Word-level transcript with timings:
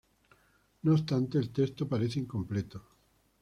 No 0.81 0.93
obstante, 0.93 1.37
el 1.37 1.51
texto 1.51 1.87
parece 1.87 2.19
incompleto. 2.21 2.81